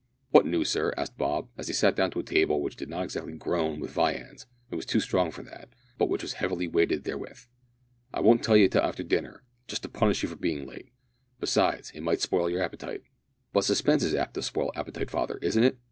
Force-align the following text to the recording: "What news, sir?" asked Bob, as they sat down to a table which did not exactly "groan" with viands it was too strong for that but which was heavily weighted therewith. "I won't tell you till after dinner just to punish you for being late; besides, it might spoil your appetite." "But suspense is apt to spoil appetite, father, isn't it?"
"What 0.31 0.47
news, 0.47 0.71
sir?" 0.71 0.91
asked 0.97 1.19
Bob, 1.19 1.49
as 1.59 1.67
they 1.67 1.73
sat 1.73 1.95
down 1.95 2.09
to 2.09 2.19
a 2.19 2.23
table 2.23 2.59
which 2.59 2.75
did 2.75 2.89
not 2.89 3.03
exactly 3.03 3.33
"groan" 3.33 3.79
with 3.79 3.91
viands 3.91 4.47
it 4.71 4.75
was 4.75 4.87
too 4.87 4.99
strong 4.99 5.29
for 5.29 5.43
that 5.43 5.69
but 5.99 6.09
which 6.09 6.23
was 6.23 6.33
heavily 6.41 6.67
weighted 6.67 7.03
therewith. 7.03 7.41
"I 8.11 8.19
won't 8.21 8.43
tell 8.43 8.57
you 8.57 8.67
till 8.67 8.81
after 8.81 9.03
dinner 9.03 9.43
just 9.67 9.83
to 9.83 9.89
punish 9.89 10.23
you 10.23 10.29
for 10.29 10.37
being 10.37 10.65
late; 10.65 10.89
besides, 11.39 11.91
it 11.91 12.01
might 12.01 12.19
spoil 12.21 12.49
your 12.49 12.63
appetite." 12.63 13.03
"But 13.53 13.63
suspense 13.65 14.01
is 14.01 14.15
apt 14.15 14.33
to 14.33 14.41
spoil 14.41 14.71
appetite, 14.75 15.11
father, 15.11 15.37
isn't 15.43 15.63
it?" 15.63 15.77